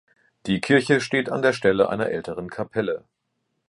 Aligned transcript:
Die 0.47 0.61
Kirche 0.61 0.99
steht 0.99 1.29
an 1.31 1.43
der 1.43 1.53
Stelle 1.53 1.89
einer 1.89 2.07
älteren 2.09 2.49
Kapelle 2.49 3.01
hl. 3.01 3.03